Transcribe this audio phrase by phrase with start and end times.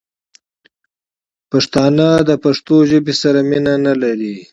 [1.51, 4.35] پښتانه دپښتو ژبې سره مینه نه لري